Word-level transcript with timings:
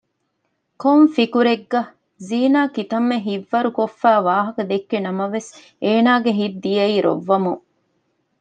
ކޮން 0.81 1.07
ފިކުރެއްގަ؟; 1.15 1.81
ޒީނާ 2.27 2.61
ކިތައްމެ 2.75 3.17
ހިތްވަރުކޮށްފައި 3.27 4.21
ވާހަކަ 4.27 4.61
ދެއްކި 4.69 4.97
ނަމަވެސް 5.05 5.49
އޭނަގެ 5.83 6.31
ހިތް 6.39 6.57
ދިޔައީ 6.63 6.95
ރޮއްވަމުން 7.05 7.63